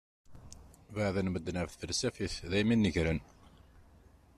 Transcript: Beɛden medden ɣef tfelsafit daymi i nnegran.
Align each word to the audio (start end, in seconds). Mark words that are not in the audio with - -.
Beɛden 0.93 1.27
medden 1.31 1.59
ɣef 1.61 1.71
tfelsafit 1.73 2.33
daymi 2.51 2.73
i 2.73 2.77
nnegran. 2.77 3.19